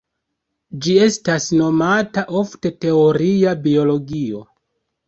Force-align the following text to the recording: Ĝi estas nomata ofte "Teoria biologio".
Ĝi 0.85 0.95
estas 1.09 1.45
nomata 1.59 2.25
ofte 2.41 2.75
"Teoria 2.87 3.55
biologio". 3.69 4.45